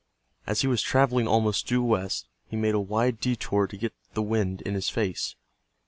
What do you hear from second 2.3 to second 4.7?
he made a wide detour to get the wind